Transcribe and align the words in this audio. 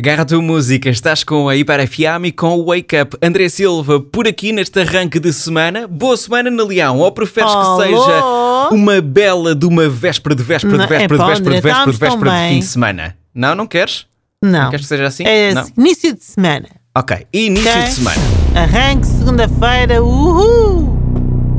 Agarra 0.00 0.22
a 0.22 0.24
tua 0.24 0.40
música, 0.40 0.88
estás 0.88 1.22
com 1.22 1.50
a 1.50 1.54
Hiper 1.54 1.86
FM 1.86 2.24
e 2.28 2.32
com 2.32 2.56
o 2.58 2.64
Wake 2.64 2.98
Up. 2.98 3.14
André 3.22 3.50
Silva, 3.50 4.00
por 4.00 4.26
aqui 4.26 4.50
neste 4.50 4.80
arranque 4.80 5.20
de 5.20 5.30
semana. 5.34 5.86
Boa 5.86 6.16
semana 6.16 6.50
na 6.50 6.64
Leão, 6.64 6.96
ou 6.98 7.12
preferes 7.12 7.50
Alô? 7.52 7.76
que 7.76 7.82
seja 7.90 8.24
uma 8.70 9.02
bela 9.02 9.54
de 9.54 9.66
uma 9.66 9.90
véspera 9.90 10.34
de 10.34 10.42
véspera 10.42 10.72
de 10.72 10.78
Não, 10.78 10.88
véspera 10.88 11.18
de 11.18 11.24
véspera 11.28 11.50
de 11.50 11.58
André, 11.58 11.60
véspera 11.72 11.92
de 11.92 11.98
véspera 11.98 12.30
de 12.30 12.48
fim 12.54 12.58
de 12.60 12.64
semana? 12.64 13.16
Não, 13.34 13.54
não 13.54 13.66
queres? 13.66 14.06
Não. 14.42 14.70
Queres 14.70 14.86
que 14.86 14.88
seja 14.88 15.06
assim? 15.08 15.24
É 15.26 15.52
Não. 15.52 15.66
início 15.76 16.14
de 16.16 16.24
semana. 16.24 16.68
Ok, 16.96 17.26
início 17.30 17.70
Ok. 17.70 17.82
de 17.82 17.90
semana. 17.90 18.22
Arranque 18.54 19.06
segunda-feira. 19.06 20.02
Uhul! 20.02 20.98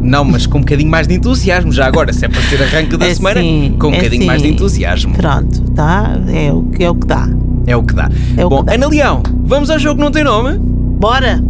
Não, 0.00 0.24
mas 0.24 0.46
com 0.46 0.56
um 0.56 0.60
bocadinho 0.62 0.90
mais 0.90 1.06
de 1.06 1.12
entusiasmo. 1.12 1.70
Já 1.72 1.84
agora, 1.86 2.10
se 2.10 2.24
é 2.24 2.28
para 2.30 2.40
ser 2.40 2.62
arranque 2.62 2.96
da 2.96 3.06
É 3.06 3.14
semana, 3.14 3.42
sim, 3.42 3.76
com 3.78 3.88
um 3.88 3.92
é 3.92 3.96
bocadinho 3.98 4.24
mais 4.26 4.40
de 4.40 4.48
sim. 4.48 4.54
entusiasmo. 4.54 5.14
Pronto, 5.14 5.60
tá? 5.72 6.10
É 6.32 6.50
o 6.50 6.62
que, 6.70 6.82
é 6.84 6.88
o 6.88 6.94
que 6.94 7.06
dá. 7.06 7.28
É 7.66 7.76
o 7.76 7.82
que 7.82 7.94
dá. 7.94 8.10
É 8.36 8.44
o 8.44 8.48
Bom, 8.48 8.60
que 8.60 8.66
dá. 8.66 8.74
Ana 8.74 8.88
Leão, 8.88 9.22
vamos 9.44 9.70
ao 9.70 9.78
jogo 9.78 9.96
que 9.96 10.04
não 10.04 10.10
tem 10.10 10.24
nome? 10.24 10.58
Bora! 10.58 11.42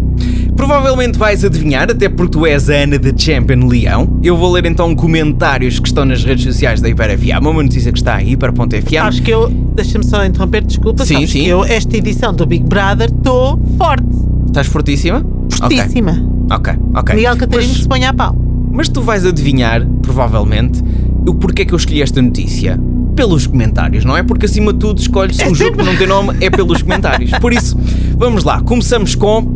Provavelmente 0.57 1.19
vais 1.19 1.45
adivinhar, 1.45 1.91
até 1.91 2.09
porque 2.09 2.33
tu 2.33 2.47
és 2.47 2.71
a 2.71 2.75
Ana 2.75 2.99
de 2.99 3.13
Champion 3.21 3.67
Leão. 3.67 4.21
Eu 4.23 4.37
vou 4.37 4.53
ler 4.53 4.65
então 4.67 4.95
comentários 4.95 5.81
que 5.81 5.89
estão 5.89 6.05
nas 6.05 6.25
redes 6.25 6.45
sociais 6.45 6.81
da 6.81 6.89
Hiper 6.89 7.19
FM, 7.19 7.43
uma 7.43 7.63
notícia 7.63 7.93
que 7.93 7.99
está 7.99 8.23
em 8.23 8.33
hiper.fm. 8.33 8.97
Acho 9.03 9.23
que 9.23 9.31
eu. 9.31 9.51
Deixa-me 9.51 10.05
só 10.05 10.25
interromper, 10.25 10.63
desculpa. 10.65 11.05
Sim, 11.05 11.15
sabes 11.15 11.31
sim. 11.31 11.43
que 11.43 11.49
eu, 11.49 11.65
esta 11.65 11.97
edição 11.97 12.33
do 12.33 12.47
Big 12.47 12.65
Brother, 12.65 13.11
estou 13.11 13.61
forte. 13.77 14.07
Estás 14.47 14.69
fortíssima? 14.69 15.27
Fortíssima. 15.51 16.13
Ok, 16.51 16.73
ok. 16.73 16.79
ok. 16.95 17.15
Miguel 17.17 17.37
Catarino 17.37 17.75
se 17.75 17.89
põe 17.89 18.05
a 18.05 18.15
pau. 18.15 18.37
Mas 18.71 18.89
tu 18.89 19.03
vais 19.03 19.27
adivinhar, 19.27 19.87
provavelmente, 20.03 20.83
o 21.27 21.35
porquê 21.35 21.65
que 21.65 21.73
eu 21.73 21.77
escolhi 21.77 22.03
esta 22.03 22.21
notícia. 22.21 22.79
Pelos 23.17 23.47
comentários, 23.47 24.05
não 24.05 24.17
é? 24.17 24.23
Porque 24.23 24.47
acima 24.47 24.73
de 24.73 24.81
tudo 24.81 25.01
escolhe-se 25.01 25.43
É 25.43 25.49
um 25.49 25.55
jogo 25.55 25.77
que 25.79 25.85
não 25.85 25.97
tem 25.97 26.07
nome, 26.07 26.37
é 26.41 26.51
pelos 26.51 26.83
comentários. 26.83 27.31
Por 27.41 27.53
isso, 27.53 27.79
vamos 28.17 28.43
lá, 28.43 28.61
começamos 28.61 29.15
com 29.15 29.55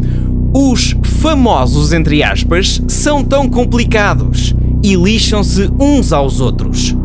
os 0.55 0.97
famosos, 1.03 1.93
entre 1.93 2.23
aspas, 2.23 2.81
são 2.87 3.25
tão 3.25 3.49
complicados 3.49 4.55
e 4.83 4.95
lixam-se 4.95 5.71
uns 5.79 6.13
aos 6.13 6.41
outros. 6.41 6.97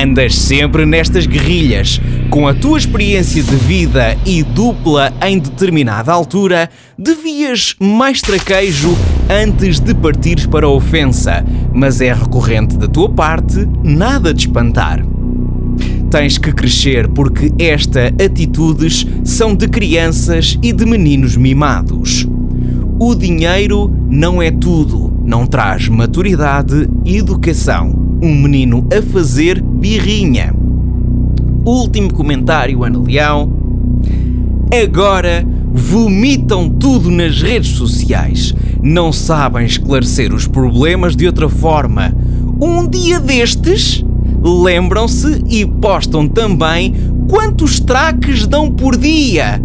Andas 0.00 0.36
sempre 0.36 0.86
nestas 0.86 1.26
guerrilhas. 1.26 2.00
Com 2.30 2.46
a 2.46 2.54
tua 2.54 2.78
experiência 2.78 3.42
de 3.42 3.56
vida 3.56 4.16
e 4.24 4.44
dupla 4.44 5.12
em 5.26 5.40
determinada 5.40 6.12
altura, 6.12 6.70
devias 6.96 7.74
mais 7.80 8.20
traquejo 8.20 8.96
antes 9.28 9.80
de 9.80 9.92
partires 9.94 10.46
para 10.46 10.66
a 10.66 10.70
ofensa, 10.70 11.44
mas 11.74 12.00
é 12.00 12.12
recorrente 12.12 12.76
da 12.76 12.86
tua 12.86 13.08
parte 13.08 13.68
nada 13.82 14.32
de 14.32 14.42
espantar. 14.42 15.04
Tens 16.12 16.38
que 16.38 16.52
crescer 16.52 17.08
porque 17.08 17.52
esta 17.58 18.06
atitudes 18.24 19.04
são 19.24 19.52
de 19.52 19.66
crianças 19.66 20.56
e 20.62 20.72
de 20.72 20.86
meninos 20.86 21.36
mimados. 21.36 22.24
O 23.00 23.16
dinheiro 23.16 23.92
não 24.08 24.40
é 24.40 24.52
tudo, 24.52 25.12
não 25.24 25.44
traz 25.44 25.88
maturidade 25.88 26.88
e 27.04 27.16
educação. 27.16 28.07
Um 28.20 28.34
menino 28.34 28.86
a 28.96 29.00
fazer 29.00 29.62
birrinha. 29.62 30.52
Último 31.64 32.12
comentário, 32.12 32.82
Ana 32.82 32.98
Leão. 32.98 33.52
Agora 34.82 35.46
vomitam 35.72 36.68
tudo 36.68 37.10
nas 37.10 37.40
redes 37.40 37.76
sociais. 37.76 38.52
Não 38.82 39.12
sabem 39.12 39.64
esclarecer 39.64 40.34
os 40.34 40.48
problemas 40.48 41.14
de 41.14 41.26
outra 41.26 41.48
forma. 41.48 42.12
Um 42.60 42.88
dia 42.88 43.20
destes, 43.20 44.04
lembram-se 44.42 45.44
e 45.48 45.64
postam 45.64 46.26
também 46.28 46.94
quantos 47.28 47.78
traques 47.78 48.48
dão 48.48 48.68
por 48.70 48.96
dia. 48.96 49.62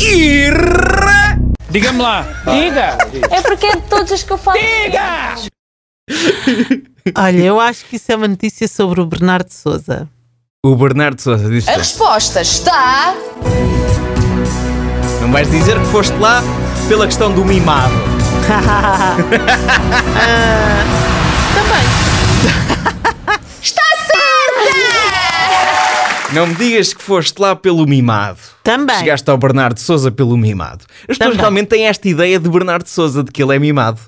Irra! 0.00 1.38
Diga-me 1.70 2.02
lá. 2.02 2.26
Diga. 2.44 2.98
É 3.30 3.40
porque 3.40 3.66
é 3.66 3.76
de 3.76 3.82
todos 3.82 4.10
os 4.10 4.22
que 4.22 4.32
eu 4.32 4.38
falo. 4.38 4.58
Olha, 7.14 7.42
eu 7.42 7.60
acho 7.60 7.84
que 7.84 7.96
isso 7.96 8.10
é 8.10 8.16
uma 8.16 8.26
notícia 8.26 8.66
sobre 8.66 8.98
o 8.98 9.04
Bernardo 9.04 9.50
Souza. 9.50 10.08
O 10.64 10.74
Bernardo 10.74 11.20
Souza 11.20 11.50
diz 11.50 11.68
A 11.68 11.72
resposta 11.72 12.40
está. 12.40 13.14
Não 15.20 15.30
vais 15.30 15.50
dizer 15.50 15.78
que 15.78 15.84
foste 15.88 16.16
lá 16.16 16.42
pela 16.88 17.04
questão 17.04 17.30
do 17.30 17.44
mimado. 17.44 17.92
Também. 21.54 21.84
Está 23.60 23.82
certa! 24.06 24.72
Não 26.32 26.46
me 26.46 26.54
digas 26.54 26.94
que 26.94 27.02
foste 27.02 27.38
lá 27.38 27.54
pelo 27.54 27.86
mimado. 27.86 28.38
Também. 28.62 28.96
Chegaste 28.96 29.28
ao 29.30 29.36
Bernardo 29.36 29.78
Souza 29.78 30.10
pelo 30.10 30.38
mimado. 30.38 30.86
As 31.02 31.18
pessoas 31.18 31.18
Também. 31.18 31.36
realmente 31.36 31.68
têm 31.68 31.86
esta 31.86 32.08
ideia 32.08 32.40
de 32.40 32.48
Bernardo 32.48 32.88
Souza, 32.88 33.22
de 33.22 33.30
que 33.30 33.42
ele 33.42 33.54
é 33.54 33.58
mimado. 33.58 34.00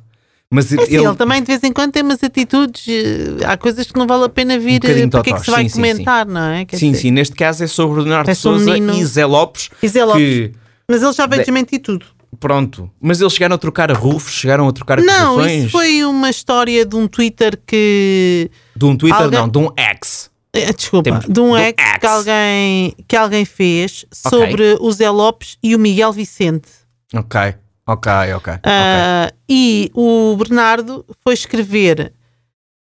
Mas 0.53 0.73
É 0.73 0.81
assim, 0.81 0.95
ele, 0.95 1.07
ele... 1.07 1.15
também 1.17 1.41
de 1.41 1.47
vez 1.49 1.63
em 1.65 1.73
quando 1.73 1.93
tem 1.93 2.03
umas 2.03 2.23
atitudes. 2.23 2.87
eh, 2.89 3.45
Há 3.45 3.57
coisas 3.57 3.87
que 3.91 3.99
não 3.99 4.07
vale 4.07 4.25
a 4.25 4.29
pena 4.29 4.59
vir. 4.59 4.81
Um 4.85 4.89
eh, 4.89 5.07
porque 5.09 5.31
é 5.31 5.33
que 5.35 5.45
se 5.45 5.51
vai 5.51 5.65
sim, 5.65 5.69
sim, 5.69 5.75
comentar, 5.77 6.25
não 6.27 6.41
é? 6.41 6.65
Quer 6.65 6.77
Sim, 6.77 6.93
dizer, 6.93 7.03
sim, 7.03 7.11
neste 7.11 7.35
caso 7.35 7.65
é 7.65 7.67
sobre 7.67 8.03
Bernardo 8.03 8.27
Parece 8.27 8.47
um 8.49 8.53
Souza 8.57 8.73
menino. 8.75 8.95
e 8.95 9.05
Zé 9.05 9.27
Lopes. 9.27 9.71
E 9.83 9.89
Zé 9.89 10.05
Lopes. 10.05 10.23
Que, 10.23 10.53
Mas 10.89 11.03
ele 11.03 11.13
já 11.13 11.27
veio 11.27 11.41
De- 11.43 11.47
desmentir 11.47 11.81
tudo. 11.81 12.07
pronto. 12.39 12.89
Mas 13.01 13.21
eles 13.21 13.33
chegaram 13.33 13.57
a 13.57 13.59
trocar 13.59 13.91
a 13.91 13.95
rufos, 13.95 14.33
chegaram 14.35 14.69
a 14.69 14.73
trocar 14.73 15.01
Não, 15.03 15.33
acusações. 15.35 15.63
isso 15.63 15.71
foi 15.71 16.05
uma 16.05 16.31
história 16.31 16.87
de 16.87 16.95
um 16.95 17.09
Twitter 17.09 17.59
que. 17.67 18.49
De 18.77 18.85
um 18.85 18.97
Twitter, 18.97 19.21
Alguém- 19.23 19.41
não, 19.41 19.49
de 19.49 19.59
um 19.59 19.69
ex. 19.77 20.31
eh, 20.53 20.73
Desculpa, 20.73 21.11
Temos- 21.11 21.25
de 21.29 21.41
um 21.41 21.57
ex, 21.57 21.75
ex. 21.77 21.99
Que, 22.01 22.07
alguém, 22.07 22.95
que 23.09 23.17
alguém 23.17 23.45
fez 23.45 24.07
Ok. 24.25 24.39
sobre 24.39 24.77
o 24.81 24.93
Zé 24.93 25.11
Lopes 25.11 25.59
e 25.61 25.75
o 25.75 25.79
Miguel 25.79 26.13
Vicente. 26.13 26.69
Ok, 27.13 27.55
ok, 27.87 28.13
ok. 28.37 28.55
Ah, 28.65 29.33
E 29.49 29.91
o 29.95 30.35
Bernardo 30.37 31.05
foi 31.23 31.35
escrever. 31.35 32.13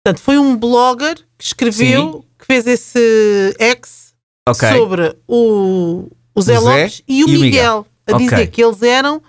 Portanto, 0.05 0.23
foi 0.23 0.39
um 0.39 0.57
blogger 0.57 1.17
que 1.39 1.45
escreveu, 1.45 2.25
que 2.39 2.47
fez 2.47 2.67
esse 2.67 3.55
ex 3.59 4.15
Ok. 4.49 4.69
sobre 4.71 5.17
o, 5.27 6.09
o 6.35 6.43
Zé 6.43 6.59
O 6.59 6.61
Zé 6.63 6.69
Lopes 6.71 7.03
e 7.09 7.25
o 7.25 7.29
e 7.29 7.37
o 7.37 7.41
Miguel, 7.41 7.87
a 8.07 8.15
Ok. 8.15 8.27
dizer 8.29 8.47
que 8.49 8.63
eles 8.63 8.83
eram 8.83 9.23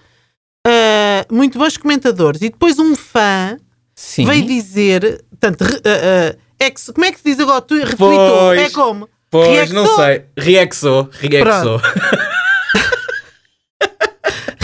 ah, 0.67 1.25
muito 1.31 1.57
bons 1.57 1.77
comentadores. 1.77 2.41
E 2.41 2.49
depois 2.49 2.77
um 2.79 2.95
fã 2.95 3.57
Sim. 3.95 4.25
veio 4.25 4.45
dizer, 4.45 5.23
portanto, 5.29 5.61
re- 5.61 5.81
ah, 5.85 6.35
ex- 6.59 6.91
como 6.93 7.05
é 7.05 7.11
que 7.11 7.19
se 7.19 7.23
diz 7.25 7.39
agora? 7.39 7.61
Tu 7.61 7.75
retweetou? 7.75 8.53
É 8.53 8.69
como? 8.69 9.07
Pois, 9.31 9.71
não 9.71 9.95
sei. 9.95 10.23
Reexou, 10.37 11.09
reexou. 11.11 11.79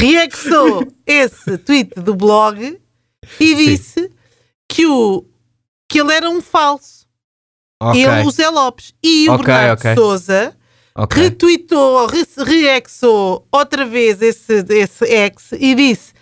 reaxou 0.06 0.88
esse 1.06 1.57
tweet 1.59 1.94
do 2.00 2.16
blog 2.16 2.79
e 3.39 3.56
disse 3.56 4.12
que, 4.69 4.85
o, 4.85 5.25
que 5.89 6.00
ele 6.00 6.13
era 6.13 6.29
um 6.29 6.41
falso. 6.41 7.06
Ok, 7.81 8.03
Ele, 8.03 8.22
o 8.23 8.31
Zé 8.31 8.50
Lopes. 8.50 8.94
E 9.03 9.28
o 9.29 9.34
Ok, 9.34 9.45
Bernardo 9.45 9.79
ok. 9.79 9.95
Souza 9.95 10.56
ok. 10.95 11.23
retweetou, 11.23 12.06
re 12.06 12.25
reaxou 12.38 13.47
outra 13.51 13.85
vez 13.85 14.22
esse, 14.22 14.63
esse 14.69 15.06
ex 15.06 15.51
e 15.53 15.73
disse 15.73 16.13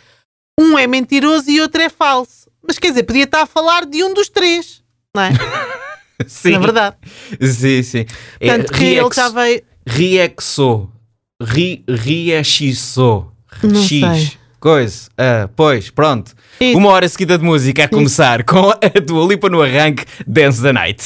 um 0.60 0.78
é 0.78 0.88
mentiroso 0.88 1.50
e 1.50 1.60
outro 1.62 1.82
é 1.82 1.90
falso. 1.90 2.50
Mas 2.66 2.78
quer 2.78 2.90
dizer, 2.90 3.04
podia 3.04 3.24
estar 3.24 3.42
a 3.42 3.46
falar 3.46 3.86
de 3.86 4.04
um 4.04 4.14
dos 4.14 4.30
três, 4.30 4.84
não 5.16 5.24
é? 5.24 5.32
Sim. 6.28 6.52
Na 6.52 6.60
verdade. 6.60 6.98
Sim, 7.42 7.82
sim. 7.82 8.06
É, 8.42 8.48
Tanto 8.58 8.74
que 8.74 8.84
ele 8.84 9.10
já 9.16 9.30
veio. 9.30 9.64
Reexou. 9.88 10.92
Ri, 11.42 11.82
reaxissou. 11.88 13.32
Não 13.64 13.82
X. 13.82 13.88
sei. 14.00 14.32
Coisa. 14.60 15.10
Ah, 15.18 15.50
pois, 15.56 15.90
pronto. 15.90 16.34
Isso. 16.60 16.78
Uma 16.78 16.90
hora 16.90 17.08
seguida 17.08 17.38
de 17.38 17.44
música 17.46 17.86
a 17.86 17.88
começar 17.88 18.44
com 18.44 18.70
a 18.70 18.76
tua 19.08 19.26
lipa 19.26 19.50
no 19.50 19.62
arranque 19.62 20.04
Dance 20.28 20.62
the 20.62 20.74
Night. 20.74 21.02